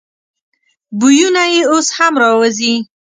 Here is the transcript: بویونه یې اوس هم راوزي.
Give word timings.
بویونه 0.99 1.43
یې 1.53 1.61
اوس 1.71 1.87
هم 1.97 2.13
راوزي. 2.23 2.73